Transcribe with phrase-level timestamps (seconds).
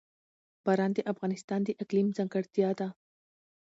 [0.65, 2.87] باران د افغانستان د اقلیم ځانګړتیا ده.